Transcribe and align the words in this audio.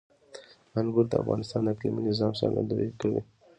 انګور 0.79 1.05
د 1.09 1.13
افغانستان 1.21 1.61
د 1.63 1.67
اقلیمي 1.73 2.01
نظام 2.09 2.31
ښکارندوی 2.37 2.87
ده. 2.99 3.21